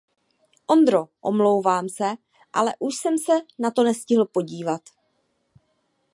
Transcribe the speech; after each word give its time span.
Ondro, 0.69 1.07
omlouvám 1.21 1.89
se, 1.89 2.05
ale 2.53 2.73
už 2.79 2.95
jsem 2.95 3.17
se 3.17 3.33
na 3.59 3.71
to 3.71 3.83
nestihl 3.83 4.25
podívat. 4.25 4.81